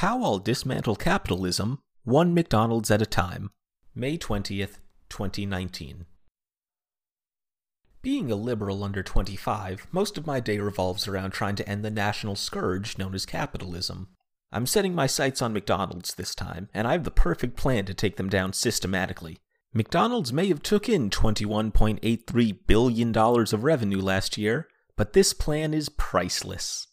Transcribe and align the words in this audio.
How 0.00 0.24
I'll 0.24 0.38
Dismantle 0.38 0.96
Capitalism, 0.96 1.82
One 2.04 2.32
McDonald's 2.32 2.90
at 2.90 3.02
a 3.02 3.04
Time, 3.04 3.50
May 3.94 4.16
20th, 4.16 4.78
2019. 5.10 6.06
Being 8.00 8.30
a 8.30 8.34
liberal 8.34 8.82
under 8.82 9.02
25, 9.02 9.88
most 9.92 10.16
of 10.16 10.26
my 10.26 10.40
day 10.40 10.58
revolves 10.58 11.06
around 11.06 11.32
trying 11.32 11.54
to 11.56 11.68
end 11.68 11.84
the 11.84 11.90
national 11.90 12.34
scourge 12.34 12.96
known 12.96 13.14
as 13.14 13.26
capitalism. 13.26 14.08
I'm 14.50 14.64
setting 14.64 14.94
my 14.94 15.06
sights 15.06 15.42
on 15.42 15.52
McDonald's 15.52 16.14
this 16.14 16.34
time, 16.34 16.70
and 16.72 16.88
I 16.88 16.92
have 16.92 17.04
the 17.04 17.10
perfect 17.10 17.58
plan 17.58 17.84
to 17.84 17.92
take 17.92 18.16
them 18.16 18.30
down 18.30 18.54
systematically. 18.54 19.36
McDonald's 19.74 20.32
may 20.32 20.48
have 20.48 20.62
took 20.62 20.88
in 20.88 21.10
$21.83 21.10 22.58
billion 22.66 23.14
of 23.14 23.64
revenue 23.64 24.00
last 24.00 24.38
year, 24.38 24.66
but 24.96 25.12
this 25.12 25.34
plan 25.34 25.74
is 25.74 25.90
priceless. 25.90 26.86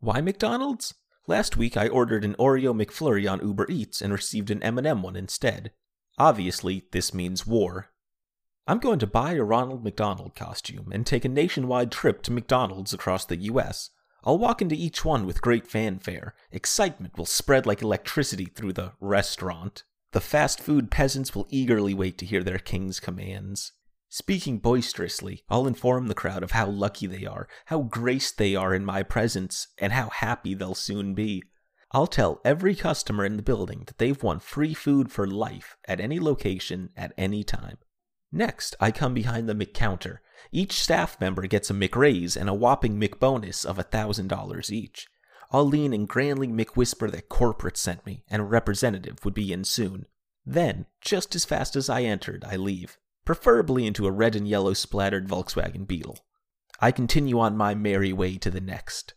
Why 0.00 0.22
McDonald's? 0.22 0.94
Last 1.28 1.56
week 1.56 1.76
I 1.76 1.88
ordered 1.88 2.24
an 2.24 2.36
Oreo 2.38 2.72
McFlurry 2.72 3.30
on 3.30 3.44
Uber 3.44 3.66
Eats 3.68 4.00
and 4.00 4.12
received 4.12 4.50
an 4.50 4.62
M&M 4.62 5.02
one 5.02 5.16
instead. 5.16 5.72
Obviously, 6.18 6.84
this 6.92 7.12
means 7.12 7.46
war. 7.46 7.90
I'm 8.68 8.78
going 8.78 9.00
to 9.00 9.08
buy 9.08 9.32
a 9.32 9.42
Ronald 9.42 9.82
McDonald 9.82 10.36
costume 10.36 10.90
and 10.92 11.04
take 11.04 11.24
a 11.24 11.28
nationwide 11.28 11.90
trip 11.90 12.22
to 12.22 12.32
McDonald's 12.32 12.92
across 12.92 13.24
the 13.24 13.36
US. 13.36 13.90
I'll 14.22 14.38
walk 14.38 14.62
into 14.62 14.76
each 14.76 15.04
one 15.04 15.26
with 15.26 15.42
great 15.42 15.66
fanfare. 15.66 16.34
Excitement 16.52 17.18
will 17.18 17.26
spread 17.26 17.66
like 17.66 17.82
electricity 17.82 18.46
through 18.46 18.74
the 18.74 18.92
restaurant. 19.00 19.82
The 20.12 20.20
fast 20.20 20.60
food 20.60 20.90
peasants 20.90 21.34
will 21.34 21.46
eagerly 21.50 21.94
wait 21.94 22.18
to 22.18 22.26
hear 22.26 22.42
their 22.44 22.58
king's 22.58 23.00
commands. 23.00 23.72
Speaking 24.08 24.58
boisterously, 24.58 25.42
I'll 25.48 25.66
inform 25.66 26.06
the 26.06 26.14
crowd 26.14 26.42
of 26.42 26.52
how 26.52 26.68
lucky 26.68 27.06
they 27.06 27.26
are, 27.26 27.48
how 27.66 27.82
graced 27.82 28.38
they 28.38 28.54
are 28.54 28.74
in 28.74 28.84
my 28.84 29.02
presence, 29.02 29.68
and 29.78 29.92
how 29.92 30.08
happy 30.08 30.54
they'll 30.54 30.74
soon 30.74 31.14
be. 31.14 31.42
I'll 31.92 32.06
tell 32.06 32.40
every 32.44 32.74
customer 32.74 33.24
in 33.24 33.36
the 33.36 33.42
building 33.42 33.84
that 33.86 33.98
they've 33.98 34.22
won 34.22 34.40
free 34.40 34.74
food 34.74 35.10
for 35.10 35.26
life 35.26 35.76
at 35.86 36.00
any 36.00 36.20
location 36.20 36.90
at 36.96 37.12
any 37.16 37.42
time. 37.42 37.78
Next, 38.32 38.74
I 38.80 38.90
come 38.90 39.14
behind 39.14 39.48
the 39.48 39.54
McCounter. 39.54 40.18
Each 40.52 40.80
staff 40.80 41.20
member 41.20 41.46
gets 41.46 41.70
a 41.70 41.74
McRaise 41.74 42.36
and 42.36 42.48
a 42.48 42.54
whopping 42.54 43.00
McBonus 43.00 43.64
of 43.64 43.78
$1,000 43.78 44.70
each. 44.70 45.06
I'll 45.50 45.66
lean 45.66 45.92
and 45.92 46.08
grandly 46.08 46.48
McWhisper 46.48 47.10
that 47.12 47.28
corporate 47.28 47.76
sent 47.76 48.04
me, 48.04 48.24
and 48.28 48.42
a 48.42 48.44
representative 48.44 49.24
would 49.24 49.34
be 49.34 49.52
in 49.52 49.64
soon. 49.64 50.06
Then, 50.44 50.86
just 51.00 51.34
as 51.34 51.44
fast 51.44 51.76
as 51.76 51.88
I 51.88 52.02
entered, 52.02 52.44
I 52.44 52.56
leave, 52.56 52.98
preferably 53.26 53.86
into 53.86 54.06
a 54.06 54.10
red 54.10 54.34
and 54.34 54.48
yellow 54.48 54.72
splattered 54.72 55.28
Volkswagen 55.28 55.86
Beetle. 55.86 56.18
I 56.80 56.90
continue 56.92 57.38
on 57.38 57.56
my 57.56 57.74
merry 57.74 58.12
way 58.12 58.38
to 58.38 58.50
the 58.50 58.60
next. 58.60 59.12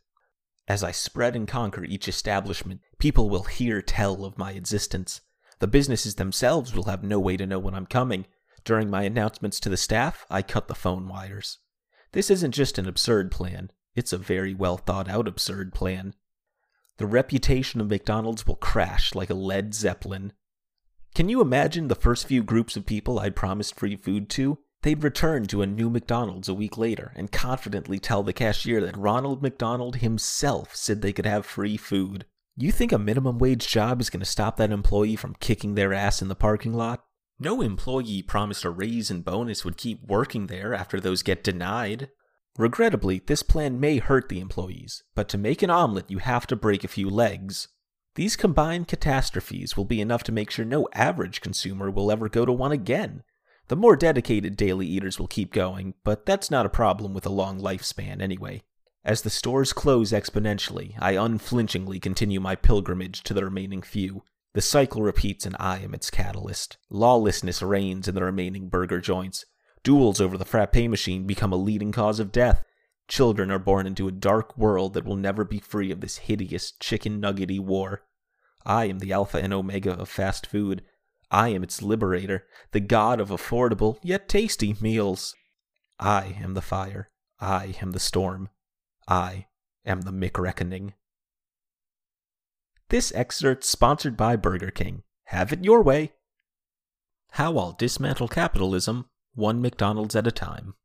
As 0.68 0.84
I 0.84 0.92
spread 0.92 1.36
and 1.36 1.48
conquer 1.48 1.86
each 1.86 2.10
establishment, 2.10 2.82
people 2.98 3.30
will 3.30 3.44
hear 3.44 3.82
tell 3.82 4.26
of 4.26 4.38
my 4.38 4.52
existence. 4.52 5.22
The 5.60 5.68
businesses 5.68 6.16
themselves 6.16 6.76
will 6.76 6.84
have 6.86 7.04
no 7.04 7.20
way 7.20 7.38
to 7.38 7.46
know 7.46 7.60
when 7.60 7.74
I'm 7.74 7.86
coming, 7.86 8.26
during 8.66 8.90
my 8.90 9.04
announcements 9.04 9.60
to 9.62 9.70
the 9.70 9.78
staff, 9.78 10.26
I 10.30 10.42
cut 10.42 10.68
the 10.68 10.76
phone 10.76 11.08
wires. 11.08 11.60
This 12.12 12.30
isn't 12.30 12.52
just 12.52 12.78
an 12.78 12.88
absurd 12.88 13.32
plan, 13.32 13.72
it's 13.96 14.14
a 14.14 14.18
very 14.18 14.54
well 14.54 14.78
thought 14.78 15.10
out 15.10 15.28
absurd 15.28 15.74
plan. 15.74 16.14
The 16.98 17.08
reputation 17.08 17.80
of 17.82 17.90
McDonald's 17.90 18.46
will 18.46 18.56
crash 18.56 19.16
like 19.16 19.30
a 19.30 19.36
lead 19.36 19.74
Zeppelin. 19.74 20.34
Can 21.16 21.28
you 21.28 21.42
imagine 21.42 21.88
the 21.88 21.96
first 21.96 22.28
few 22.28 22.44
groups 22.44 22.78
of 22.78 22.86
people 22.86 23.20
I'd 23.20 23.36
promised 23.36 23.76
free 23.76 23.96
food 23.96 24.30
to? 24.32 24.60
They'd 24.82 25.04
return 25.04 25.46
to 25.48 25.62
a 25.62 25.68
new 25.68 25.90
McDonald's 25.90 26.48
a 26.48 26.54
week 26.54 26.78
later 26.78 27.12
and 27.16 27.32
confidently 27.32 28.00
tell 28.00 28.24
the 28.24 28.32
cashier 28.32 28.80
that 28.82 28.96
Ronald 28.96 29.42
McDonald 29.42 29.98
himself 29.98 30.74
said 30.76 31.02
they 31.02 31.12
could 31.12 31.26
have 31.26 31.46
free 31.46 31.76
food. 31.76 32.26
You 32.56 32.72
think 32.72 32.92
a 32.92 33.00
minimum 33.00 33.38
wage 33.38 33.68
job 33.68 34.00
is 34.00 34.10
going 34.10 34.22
to 34.22 34.26
stop 34.26 34.56
that 34.58 34.72
employee 34.72 35.18
from 35.18 35.36
kicking 35.40 35.76
their 35.76 35.94
ass 35.94 36.22
in 36.22 36.30
the 36.30 36.36
parking 36.36 36.74
lot? 36.74 37.04
No 37.40 37.62
employee 37.62 38.22
promised 38.22 38.64
a 38.64 38.70
raise 38.70 39.10
and 39.10 39.24
bonus 39.24 39.66
would 39.66 39.78
keep 39.78 40.04
working 40.08 40.48
there 40.48 40.74
after 40.74 41.00
those 41.00 41.24
get 41.24 41.44
denied. 41.44 42.10
Regrettably, 42.58 43.22
this 43.26 43.44
plan 43.44 43.80
may 43.80 43.98
hurt 43.98 44.28
the 44.28 44.42
employees, 44.42 45.04
but 45.16 45.30
to 45.30 45.38
make 45.38 45.62
an 45.62 45.70
omelet, 45.70 46.12
you 46.12 46.18
have 46.18 46.46
to 46.48 46.56
break 46.58 46.84
a 46.84 46.90
few 46.90 47.10
legs. 47.10 47.70
These 48.16 48.36
combined 48.36 48.88
catastrophes 48.88 49.78
will 49.78 49.86
be 49.86 50.02
enough 50.02 50.24
to 50.24 50.32
make 50.32 50.52
sure 50.52 50.66
no 50.66 50.88
average 50.94 51.42
consumer 51.42 51.90
will 51.90 52.12
ever 52.12 52.28
go 52.28 52.46
to 52.46 52.52
one 52.52 52.72
again. 52.72 53.24
The 53.68 53.76
more 53.76 53.96
dedicated 53.96 54.58
daily 54.58 54.88
eaters 54.88 55.20
will 55.20 55.28
keep 55.28 55.54
going, 55.54 55.94
but 56.04 56.26
that's 56.26 56.50
not 56.50 56.66
a 56.66 56.70
problem 56.70 57.14
with 57.14 57.26
a 57.26 57.30
long 57.30 57.60
lifespan 57.60 58.22
anyway. 58.22 58.64
As 59.06 59.22
the 59.22 59.30
stores 59.30 59.74
close 59.74 60.12
exponentially, 60.12 60.96
I 61.00 61.12
unflinchingly 61.12 62.00
continue 62.00 62.40
my 62.40 62.56
pilgrimage 62.56 63.24
to 63.24 63.34
the 63.34 63.46
remaining 63.46 63.82
few. 63.82 64.24
The 64.54 64.62
cycle 64.62 65.04
repeats 65.04 65.46
and 65.46 65.56
I 65.60 65.78
am 65.80 65.94
its 65.94 66.10
catalyst. 66.10 66.78
Lawlessness 66.90 67.62
reigns 67.62 68.08
in 68.08 68.16
the 68.16 68.24
remaining 68.24 68.70
burger 68.70 69.00
joints. 69.00 69.46
Duels 69.84 70.20
over 70.20 70.38
the 70.38 70.46
frappe 70.46 70.76
machine 70.76 71.28
become 71.28 71.54
a 71.54 71.58
leading 71.58 71.92
cause 71.92 72.20
of 72.20 72.32
death. 72.32 72.64
Children 73.10 73.50
are 73.50 73.60
born 73.60 73.88
into 73.88 74.08
a 74.08 74.12
dark 74.12 74.56
world 74.56 74.94
that 74.94 75.04
will 75.04 75.16
never 75.16 75.44
be 75.44 75.60
free 75.60 75.92
of 75.92 76.00
this 76.00 76.18
hideous 76.18 76.72
chicken 76.72 77.20
nuggety 77.20 77.58
war. 77.60 78.04
I 78.66 78.86
am 78.86 79.00
the 79.00 79.12
alpha 79.12 79.40
and 79.40 79.52
omega 79.52 79.94
of 79.94 80.08
fast 80.08 80.46
food. 80.46 80.84
I 81.32 81.50
am 81.50 81.64
its 81.64 81.82
liberator, 81.82 82.46
the 82.72 82.80
god 82.80 83.20
of 83.20 83.30
affordable 83.30 83.98
yet 84.04 84.30
tasty 84.30 84.76
meals. 84.80 85.36
I 86.00 86.38
am 86.40 86.54
the 86.54 86.62
fire. 86.62 87.10
I 87.40 87.76
am 87.82 87.92
the 87.92 88.00
storm. 88.00 88.50
I 89.08 89.48
am 89.86 90.02
the 90.02 90.12
McReckoning. 90.12 90.94
This 92.90 93.12
excerpt 93.14 93.64
sponsored 93.64 94.18
by 94.18 94.36
Burger 94.36 94.72
King. 94.72 95.02
Have 95.26 95.52
it 95.52 95.64
your 95.64 95.82
way. 95.82 96.14
How 97.32 97.58
I'll 97.58 97.72
Dismantle 97.72 98.28
Capitalism, 98.28 99.10
One 99.34 99.62
McDonald's 99.62 100.16
at 100.16 100.28
a 100.28 100.32
Time. 100.32 100.76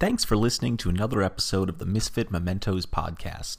Thanks 0.00 0.24
for 0.24 0.34
listening 0.34 0.78
to 0.78 0.88
another 0.88 1.22
episode 1.22 1.68
of 1.68 1.76
the 1.76 1.84
Misfit 1.84 2.30
Mementos 2.30 2.86
podcast. 2.86 3.58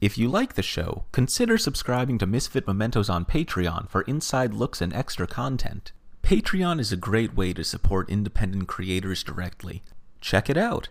If 0.00 0.16
you 0.16 0.26
like 0.26 0.54
the 0.54 0.62
show, 0.62 1.04
consider 1.12 1.58
subscribing 1.58 2.16
to 2.16 2.26
Misfit 2.26 2.66
Mementos 2.66 3.10
on 3.10 3.26
Patreon 3.26 3.90
for 3.90 4.00
inside 4.02 4.54
looks 4.54 4.80
and 4.80 4.94
extra 4.94 5.26
content. 5.26 5.92
Patreon 6.22 6.80
is 6.80 6.92
a 6.92 6.96
great 6.96 7.36
way 7.36 7.52
to 7.52 7.62
support 7.62 8.08
independent 8.08 8.68
creators 8.68 9.22
directly. 9.22 9.82
Check 10.22 10.48
it 10.48 10.56
out. 10.56 10.88